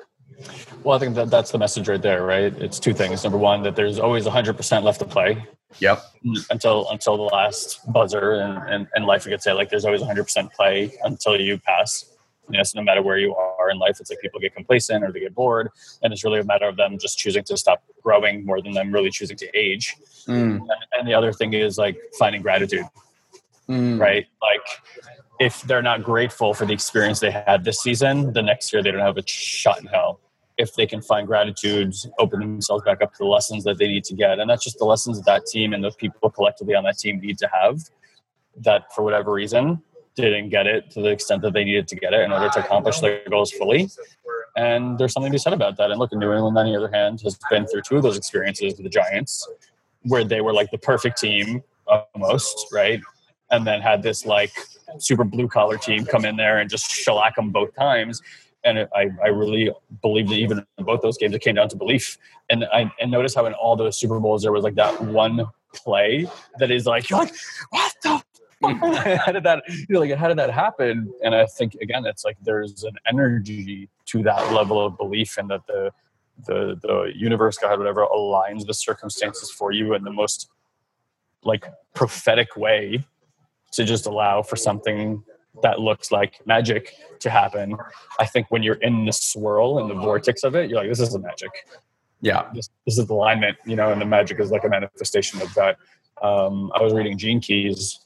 [0.82, 2.52] Well, I think that that's the message right there, right?
[2.60, 3.22] It's two things.
[3.24, 5.46] Number one, that there's always 100% left to play.
[5.80, 6.02] Yep.
[6.50, 10.02] Until until the last buzzer, and, and, and life, you could say, like, there's always
[10.02, 12.10] 100% play until you pass.
[12.48, 15.02] You know, so no matter where you are in life, it's like people get complacent
[15.02, 15.70] or they get bored,
[16.02, 18.92] and it's really a matter of them just choosing to stop growing more than them
[18.92, 19.96] really choosing to age.
[20.28, 20.58] Mm.
[20.58, 22.84] And, and, the other thing is like finding gratitude,
[23.68, 23.98] mm.
[23.98, 24.26] right?
[24.42, 24.60] Like
[25.40, 28.90] if they're not grateful for the experience they had this season, the next year they
[28.90, 30.20] don't have a shot in hell.
[30.56, 34.04] If they can find gratitude, open themselves back up to the lessons that they need
[34.04, 36.84] to get, and that's just the lessons that that team and those people collectively on
[36.84, 37.80] that team need to have.
[38.58, 39.82] That for whatever reason,
[40.14, 42.60] didn't get it to the extent that they needed to get it in order to
[42.60, 43.90] accomplish their goals fully.
[44.56, 45.90] And there's something to be said about that.
[45.90, 48.74] And look, New England, on the other hand, has been through two of those experiences
[48.74, 49.48] with the Giants,
[50.02, 53.00] where they were like the perfect team uh, almost, right?
[53.50, 54.52] And then had this like
[54.98, 58.22] super blue collar team come in there and just shellac them both times.
[58.64, 61.68] And it, I, I really believe that even in both those games, it came down
[61.68, 62.16] to belief.
[62.48, 65.46] And I and notice how in all those Super Bowls there was like that one
[65.74, 66.26] play
[66.58, 67.34] that is like you're like
[67.70, 68.22] what the
[69.24, 72.24] how did that you know, like how did that happen and i think again it's
[72.24, 75.90] like there's an energy to that level of belief and that the
[76.46, 80.48] the the universe god whatever aligns the circumstances for you in the most
[81.42, 83.04] like prophetic way
[83.74, 85.22] to just allow for something
[85.62, 87.76] that looks like magic to happen.
[88.18, 91.00] I think when you're in the swirl and the vortex of it, you're like, this
[91.00, 91.50] is magic.
[92.20, 92.50] Yeah.
[92.54, 95.76] This, this is alignment, you know, and the magic is like a manifestation of that.
[96.22, 98.00] Um, I was reading Gene Keys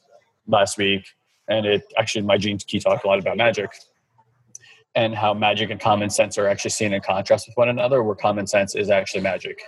[0.47, 1.07] last week,
[1.47, 3.71] and it actually, my Gene Key talked a lot about magic
[4.95, 8.15] and how magic and common sense are actually seen in contrast with one another, where
[8.15, 9.61] common sense is actually magic.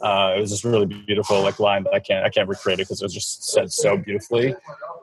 [0.00, 2.82] Uh, it was just really beautiful, like line that I can't I can't recreate it
[2.82, 4.54] because it was just said so beautifully.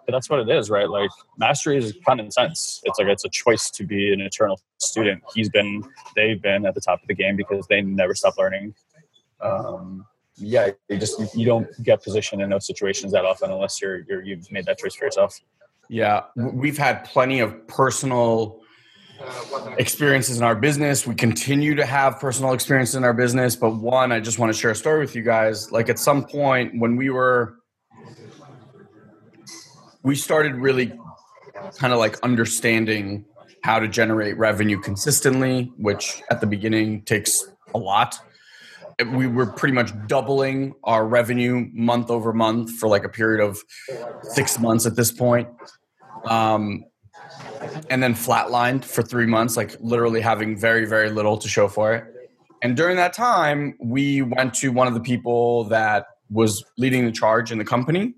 [0.06, 0.90] But that's what it is, right?
[0.90, 2.82] Like mastery is common sense.
[2.84, 5.24] It's like it's a choice to be an eternal student.
[5.34, 5.84] He's been,
[6.16, 8.76] they've been at the top of the game because they never stop learning.
[9.40, 14.00] Um, yeah, you just you don't get positioned in those situations that often unless you're,
[14.00, 15.40] you're you've made that choice for yourself.
[15.90, 18.61] Yeah, we've had plenty of personal
[19.78, 21.06] experiences in our business.
[21.06, 24.60] We continue to have personal experiences in our business, but one, I just want to
[24.60, 25.72] share a story with you guys.
[25.72, 27.56] Like at some point when we were,
[30.04, 30.94] we started really
[31.78, 33.26] kind of like understanding
[33.64, 38.20] how to generate revenue consistently, which at the beginning takes a lot.
[39.14, 43.60] We were pretty much doubling our revenue month over month for like a period of
[44.22, 45.48] six months at this point.
[46.26, 46.84] Um,
[47.90, 51.94] and then flatlined for three months, like literally having very, very little to show for
[51.94, 52.06] it.
[52.62, 57.12] And during that time, we went to one of the people that was leading the
[57.12, 58.14] charge in the company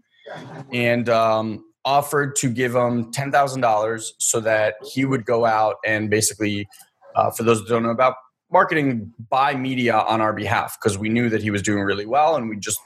[0.71, 6.67] and um, offered to give him $10,000 so that he would go out and basically,
[7.15, 8.15] uh, for those that don't know about
[8.51, 12.35] marketing, buy media on our behalf because we knew that he was doing really well
[12.35, 12.79] and we just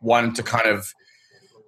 [0.00, 0.92] wanted to kind of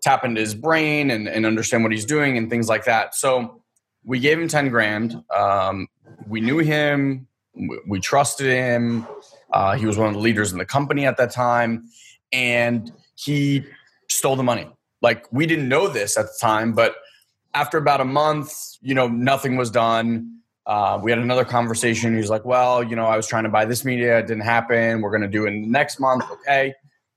[0.03, 3.15] tap into his brain and, and understand what he's doing and things like that.
[3.15, 3.63] So
[4.05, 5.23] we gave him 10 grand.
[5.35, 5.89] Um,
[6.29, 9.07] we knew him, we, we trusted him.
[9.53, 11.89] Uh, he was one of the leaders in the company at that time,
[12.33, 13.65] and he
[14.09, 14.69] stole the money.
[15.01, 16.97] Like, we didn't know this at the time, but
[17.55, 20.39] after about a month, you know, nothing was done.
[20.67, 22.17] Uh, we had another conversation.
[22.17, 25.03] He's like, Well, you know, I was trying to buy this media, it didn't happen.
[25.03, 26.25] We're going to do it next month.
[26.31, 26.75] Okay.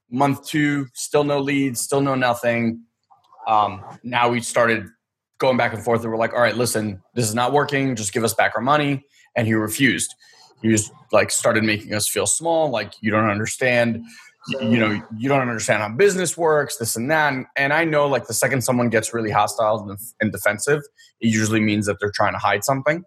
[0.09, 2.81] Month two, still no leads, still no nothing.
[3.47, 4.87] Um, now we started
[5.37, 7.95] going back and forth and we're like all right listen this is not working.
[7.95, 9.03] Just give us back our money.
[9.35, 10.13] And he refused.
[10.61, 14.03] He was like started making us feel small like you don't understand.
[14.61, 17.33] You, know you don't understand how business works this and that.
[17.33, 20.81] And, and, i know like the second someone gets really hostile and, and defensive
[21.19, 23.03] it usually means that they're trying to hide something.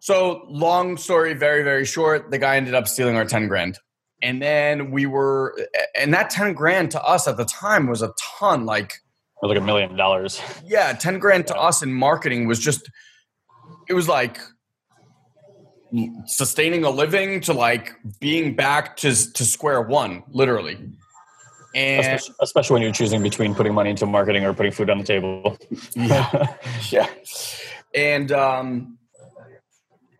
[0.00, 3.78] So long story very very short the guy ended up stealing our 10 grand.
[4.22, 5.56] And then we were
[5.96, 9.01] and that 10 grand to us at the time was a ton like
[9.42, 10.40] or like a million dollars.
[10.64, 12.88] Yeah, 10 grand to us in marketing was just,
[13.88, 14.38] it was like
[16.26, 20.78] sustaining a living to like being back to, to square one, literally.
[21.74, 24.98] And especially, especially when you're choosing between putting money into marketing or putting food on
[24.98, 25.58] the table.
[25.94, 26.54] yeah.
[26.90, 27.08] yeah.
[27.94, 28.98] And um,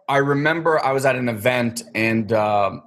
[0.09, 2.81] I remember I was at an event and uh,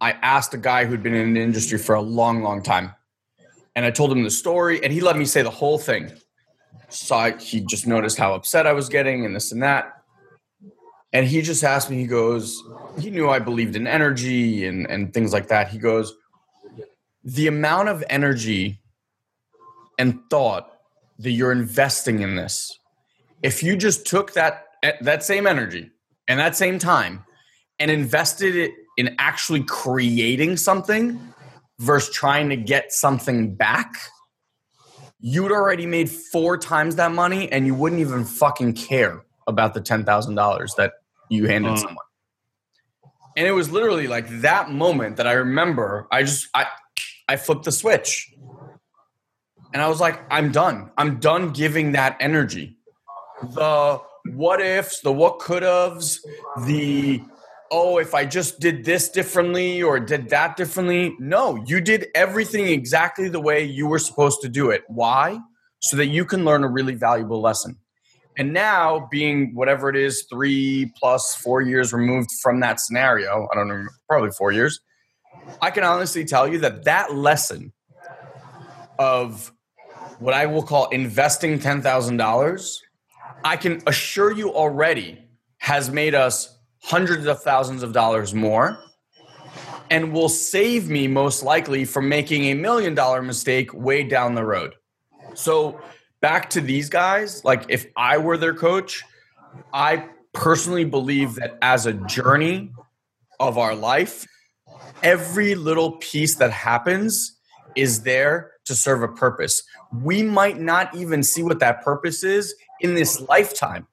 [0.00, 2.94] I asked a guy who'd been in the industry for a long, long time
[3.74, 6.12] and I told him the story, and he let me say the whole thing.
[6.88, 9.92] So he just noticed how upset I was getting, and this and that.
[11.12, 11.96] And he just asked me.
[11.98, 12.62] He goes,
[12.98, 15.68] he knew I believed in energy and and things like that.
[15.68, 16.14] He goes,
[17.24, 18.80] the amount of energy
[19.98, 20.70] and thought
[21.18, 22.76] that you're investing in this,
[23.42, 24.64] if you just took that
[25.00, 25.90] that same energy
[26.28, 27.24] and that same time
[27.78, 31.31] and invested it in actually creating something
[31.82, 33.92] versus trying to get something back,
[35.18, 39.80] you'd already made four times that money and you wouldn't even fucking care about the
[39.80, 40.92] $10,000 that
[41.28, 41.78] you handed mm.
[41.78, 42.04] someone.
[43.36, 46.66] And it was literally like that moment that I remember, I just, I,
[47.28, 48.32] I flipped the switch.
[49.72, 50.90] And I was like, I'm done.
[50.96, 52.76] I'm done giving that energy.
[53.42, 56.24] The what ifs, the what could haves,
[56.64, 57.22] the
[57.72, 61.16] oh, if I just did this differently or did that differently.
[61.18, 64.82] No, you did everything exactly the way you were supposed to do it.
[64.88, 65.40] Why?
[65.80, 67.78] So that you can learn a really valuable lesson.
[68.38, 73.56] And now, being whatever it is, three plus four years removed from that scenario, I
[73.56, 74.78] don't know, probably four years,
[75.60, 77.72] I can honestly tell you that that lesson
[78.98, 79.52] of
[80.18, 82.76] what I will call investing $10,000,
[83.44, 85.18] I can assure you already
[85.58, 88.78] has made us hundreds of thousands of dollars more
[89.90, 94.44] and will save me most likely from making a million dollar mistake way down the
[94.44, 94.74] road.
[95.34, 95.80] So,
[96.20, 99.02] back to these guys, like if I were their coach,
[99.72, 102.72] I personally believe that as a journey
[103.38, 104.26] of our life,
[105.02, 107.38] every little piece that happens
[107.74, 109.62] is there to serve a purpose.
[109.92, 113.86] We might not even see what that purpose is in this lifetime.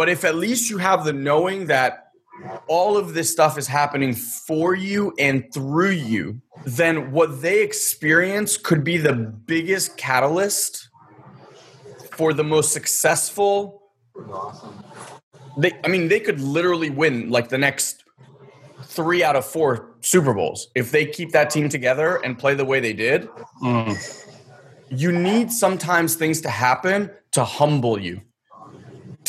[0.00, 2.08] But if at least you have the knowing that
[2.68, 8.56] all of this stuff is happening for you and through you, then what they experience
[8.56, 10.88] could be the biggest catalyst
[12.12, 13.82] for the most successful.
[15.58, 18.02] They, I mean, they could literally win like the next
[18.84, 22.64] three out of four Super Bowls if they keep that team together and play the
[22.64, 23.28] way they did.
[23.62, 24.26] Mm.
[24.88, 28.22] You need sometimes things to happen to humble you.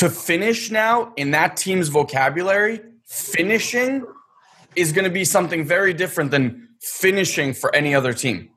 [0.01, 4.03] To finish now in that team's vocabulary, finishing
[4.75, 8.49] is going to be something very different than finishing for any other team.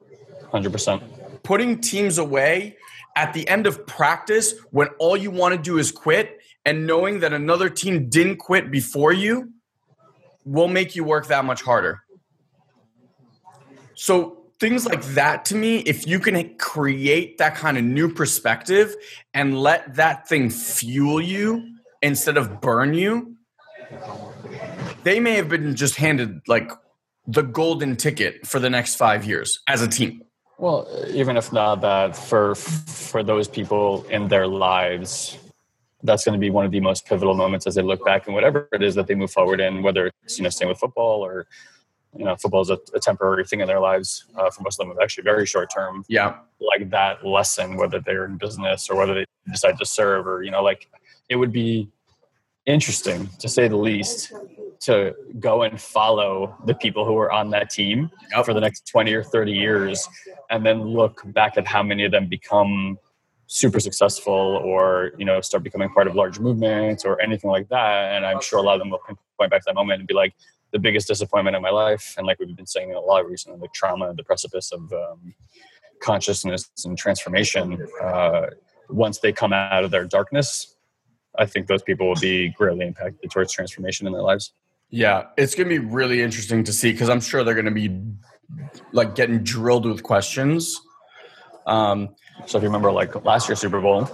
[0.55, 1.03] 100%.
[1.43, 2.79] Putting teams away
[3.15, 7.21] at the end of practice when all you want to do is quit and knowing
[7.21, 9.53] that another team didn't quit before you
[10.47, 12.05] will make you work that much harder.
[13.93, 18.97] So things like that to me, if you can create that kind of new perspective
[19.35, 23.37] and let that thing fuel you instead of burn you,
[25.03, 26.73] they may have been just handed like
[27.27, 30.23] the golden ticket for the next five years as a team.
[30.57, 35.37] Well, even if not that, for for those people in their lives,
[36.05, 38.35] that's going to be one of the most pivotal moments as they look back and
[38.35, 41.23] whatever it is that they move forward in, whether it's you know staying with football
[41.23, 41.47] or
[42.17, 44.89] you know football is a, a temporary thing in their lives uh, for most of
[44.89, 46.05] them, actually very short term.
[46.09, 50.43] Yeah, like that lesson, whether they're in business or whether they decide to serve, or
[50.43, 50.89] you know, like
[51.29, 51.91] it would be
[52.67, 54.33] interesting to say the least
[54.81, 58.11] to go and follow the people who are on that team
[58.45, 60.07] for the next 20 or 30 years
[60.51, 62.99] and then look back at how many of them become
[63.47, 68.15] super successful or you know start becoming part of large movements or anything like that.
[68.15, 69.01] And i'm sure a lot of them will
[69.39, 70.35] point back to that moment and be like
[70.75, 73.73] the biggest disappointment in my life and like we've been saying a lot recently like
[73.73, 75.35] trauma the precipice of um,
[76.03, 78.47] consciousness and transformation uh,
[78.91, 80.77] once they come out of their darkness
[81.39, 84.53] i think those people will be greatly impacted towards transformation in their lives.
[84.91, 87.71] Yeah it's going to be really interesting to see because i'm sure they're going to
[87.71, 87.89] be
[88.93, 90.81] like getting drilled with questions.
[91.67, 92.15] Um,
[92.47, 94.09] so if you remember, like last year's Super Bowl,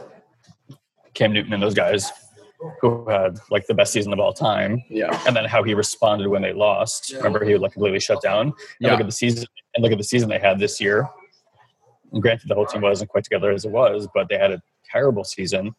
[1.15, 2.11] Cam Newton and those guys
[2.81, 4.83] who had like the best season of all time.
[4.89, 5.19] Yeah.
[5.27, 7.11] And then how he responded when they lost.
[7.11, 7.19] Yeah.
[7.19, 8.47] Remember, he would like completely shut down.
[8.47, 8.91] And yeah.
[8.93, 11.09] look at the season and look at the season they had this year.
[12.13, 14.61] And granted, the whole team wasn't quite together as it was, but they had a
[14.85, 15.75] terrible season,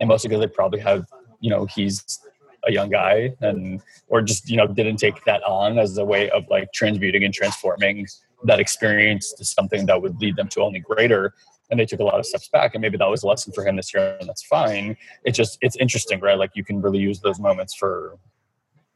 [0.00, 1.04] and mostly because they probably have,
[1.40, 2.20] you know, he's
[2.66, 6.28] a young guy and or just you know didn't take that on as a way
[6.30, 8.06] of like transmuting and transforming
[8.44, 11.32] that experience to something that would lead them to only greater
[11.70, 13.66] and they took a lot of steps back and maybe that was a lesson for
[13.66, 14.96] him this year and that's fine.
[15.24, 16.38] It just it's interesting right?
[16.38, 18.18] Like you can really use those moments for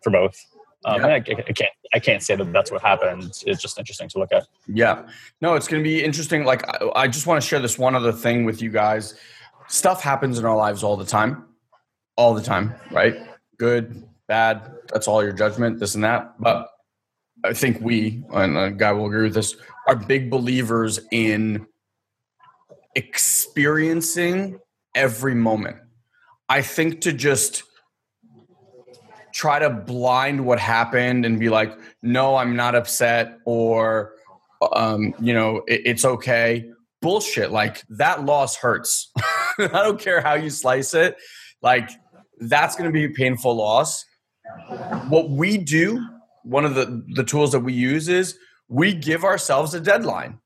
[0.03, 0.37] for both.
[0.87, 1.09] Um, yeah.
[1.09, 3.43] I, I, can't i can't say that that's what happened.
[3.45, 4.47] It's just interesting to look at.
[4.67, 5.07] Yeah.
[5.41, 6.45] No it's going to be interesting.
[6.45, 9.15] Like I, I just want to share this one other thing with you guys.
[9.69, 11.47] Stuff happens in our lives all the time.
[12.17, 13.17] All the time right?
[13.59, 16.35] Good bad that's all your judgment this and that.
[16.39, 16.69] But
[17.45, 19.57] i think we and a guy will agree with this
[19.87, 21.67] are big believers in
[22.95, 24.59] experiencing
[24.95, 25.77] every moment.
[26.49, 27.63] I think to just
[29.33, 34.15] try to blind what happened and be like, no, I'm not upset or,
[34.73, 36.69] um, you know, it, it's okay.
[37.01, 37.51] Bullshit.
[37.51, 39.13] Like that loss hurts.
[39.59, 41.17] I don't care how you slice it.
[41.63, 41.91] Like
[42.41, 44.05] that's going to be a painful loss.
[45.09, 46.05] What we do,
[46.43, 48.37] one of the, the tools that we use is
[48.69, 50.41] we give ourselves a deadline.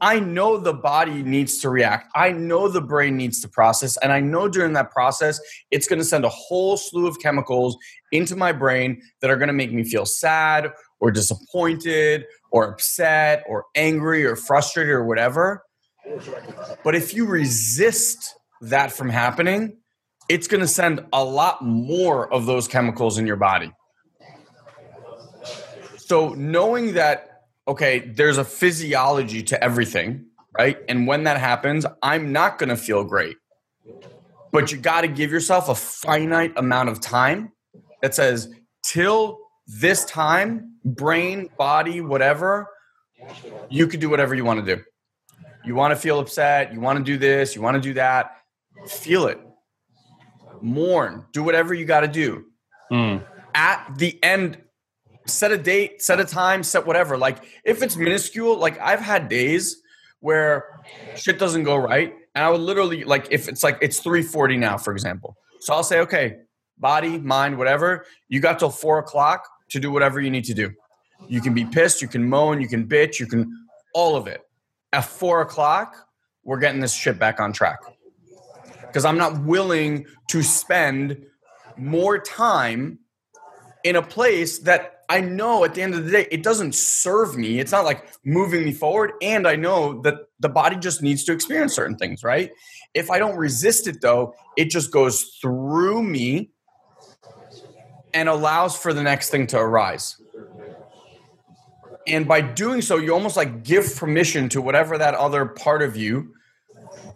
[0.00, 2.10] I know the body needs to react.
[2.14, 3.96] I know the brain needs to process.
[3.98, 7.76] And I know during that process, it's going to send a whole slew of chemicals
[8.12, 13.42] into my brain that are going to make me feel sad or disappointed or upset
[13.48, 15.62] or angry or frustrated or whatever.
[16.84, 19.78] But if you resist that from happening,
[20.28, 23.72] it's going to send a lot more of those chemicals in your body.
[25.96, 27.35] So knowing that
[27.68, 30.26] okay, there's a physiology to everything,
[30.56, 30.78] right?
[30.88, 33.36] And when that happens, I'm not going to feel great.
[34.52, 37.52] But you got to give yourself a finite amount of time
[38.02, 38.48] that says,
[38.82, 42.68] till this time, brain, body, whatever,
[43.68, 44.82] you can do whatever you want to do.
[45.64, 48.38] You want to feel upset, you want to do this, you want to do that,
[48.86, 49.40] feel it.
[50.60, 52.44] Mourn, do whatever you got to do.
[52.90, 53.24] Mm.
[53.54, 54.58] At the end
[55.26, 57.16] set a date, set a time, set whatever.
[57.18, 59.82] Like if it's minuscule, like I've had days
[60.20, 60.80] where
[61.16, 62.14] shit doesn't go right.
[62.34, 65.36] And I would literally like if it's like it's 340 now, for example.
[65.60, 66.38] So I'll say, okay,
[66.78, 70.70] body, mind, whatever, you got till four o'clock to do whatever you need to do.
[71.28, 73.50] You can be pissed, you can moan, you can bitch, you can
[73.94, 74.42] all of it.
[74.92, 75.96] At four o'clock,
[76.44, 77.78] we're getting this shit back on track.
[78.80, 81.24] Because I'm not willing to spend
[81.76, 82.98] more time
[83.84, 87.36] in a place that I know at the end of the day, it doesn't serve
[87.36, 87.58] me.
[87.60, 89.12] It's not like moving me forward.
[89.22, 92.50] And I know that the body just needs to experience certain things, right?
[92.94, 96.50] If I don't resist it, though, it just goes through me
[98.14, 100.20] and allows for the next thing to arise.
[102.06, 105.96] And by doing so, you almost like give permission to whatever that other part of
[105.96, 106.34] you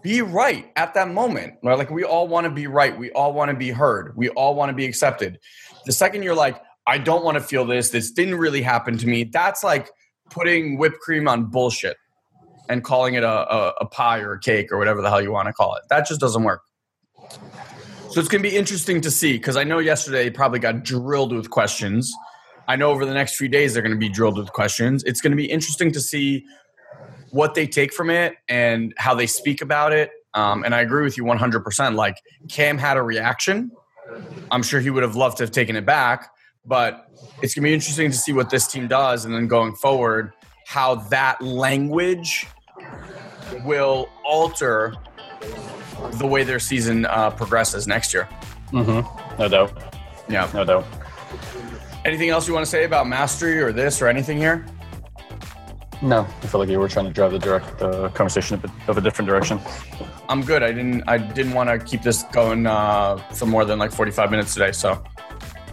[0.02, 1.54] be right at that moment.
[1.62, 1.78] Right?
[1.78, 2.96] Like we all want to be right.
[2.96, 4.16] We all want to be heard.
[4.16, 5.38] We all want to be accepted.
[5.86, 9.06] The second you're like, I don't want to feel this, this didn't really happen to
[9.06, 9.90] me, that's like
[10.30, 11.96] putting whipped cream on bullshit
[12.68, 15.32] and calling it a, a, a pie or a cake or whatever the hell you
[15.32, 15.82] want to call it.
[15.90, 16.62] That just doesn't work.
[18.10, 20.82] So it's going to be interesting to see because I know yesterday they probably got
[20.82, 22.12] drilled with questions.
[22.66, 25.04] I know over the next few days they're going to be drilled with questions.
[25.04, 26.44] It's going to be interesting to see
[27.30, 30.10] what they take from it and how they speak about it.
[30.34, 31.94] Um, and I agree with you 100%.
[31.94, 32.16] Like
[32.48, 33.70] Cam had a reaction.
[34.50, 36.30] I'm sure he would have loved to have taken it back,
[36.64, 37.10] but
[37.42, 39.24] it's going to be interesting to see what this team does.
[39.24, 40.32] And then going forward,
[40.66, 42.46] how that language
[43.64, 44.94] will alter
[46.12, 48.28] the way their season uh, progresses next year.
[48.72, 49.40] Mm-hmm.
[49.40, 49.94] No doubt.
[50.28, 50.50] Yeah.
[50.54, 50.86] No doubt.
[52.04, 54.64] Anything else you want to say about mastery or this or anything here?
[56.02, 58.70] No, I feel like you were trying to drive the direct the conversation a bit
[58.88, 59.60] of a different direction.
[60.30, 60.62] I'm good.
[60.62, 61.04] I didn't.
[61.06, 64.72] I didn't want to keep this going uh, for more than like 45 minutes today.
[64.72, 65.02] So,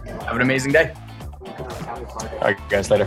[0.08, 0.92] have an amazing day.
[1.42, 3.06] All right, guys, later.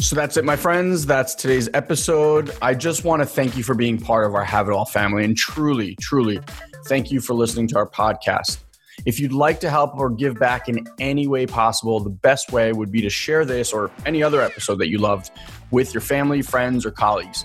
[0.00, 1.06] So that's it, my friends.
[1.06, 2.54] That's today's episode.
[2.60, 5.24] I just want to thank you for being part of our Have It All family
[5.24, 6.40] and truly, truly
[6.86, 8.58] thank you for listening to our podcast.
[9.06, 12.72] If you'd like to help or give back in any way possible, the best way
[12.72, 15.30] would be to share this or any other episode that you loved
[15.70, 17.44] with your family, friends, or colleagues.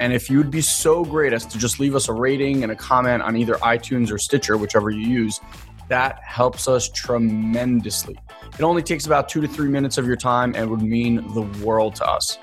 [0.00, 2.74] And if you'd be so great as to just leave us a rating and a
[2.74, 5.40] comment on either iTunes or Stitcher, whichever you use,
[5.88, 8.18] that helps us tremendously.
[8.58, 11.42] It only takes about two to three minutes of your time and would mean the
[11.64, 12.38] world to us.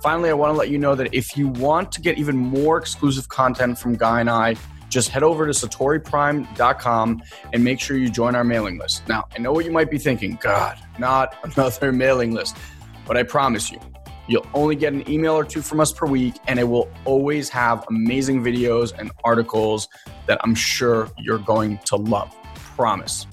[0.00, 2.78] Finally, I want to let you know that if you want to get even more
[2.78, 4.54] exclusive content from Guy and I,
[4.88, 7.22] just head over to satoriprime.com
[7.52, 9.08] and make sure you join our mailing list.
[9.08, 12.56] Now, I know what you might be thinking God, not another mailing list,
[13.06, 13.80] but I promise you,
[14.26, 17.48] you'll only get an email or two from us per week, and it will always
[17.48, 19.88] have amazing videos and articles
[20.26, 22.34] that I'm sure you're going to love.
[22.76, 23.26] Promise.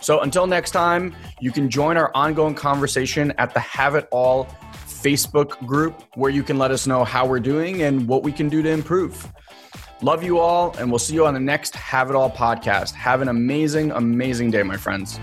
[0.00, 4.46] So until next time, you can join our ongoing conversation at the Have It All
[4.86, 8.48] Facebook group where you can let us know how we're doing and what we can
[8.48, 9.30] do to improve.
[10.02, 12.94] Love you all, and we'll see you on the next Have It All podcast.
[12.94, 15.20] Have an amazing, amazing day, my friends.